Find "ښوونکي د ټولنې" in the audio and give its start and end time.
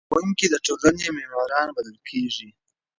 0.09-1.07